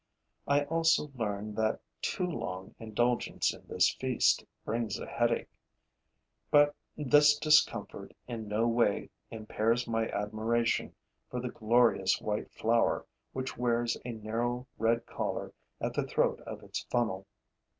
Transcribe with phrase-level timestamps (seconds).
[0.47, 5.51] I also learn that too long indulgence in this feast brings a headache;
[6.49, 10.95] but this discomfort in no way impairs my admiration
[11.29, 16.63] for the glorious white flower, which wears a narrow red collar at the throat of
[16.63, 17.27] its funnel.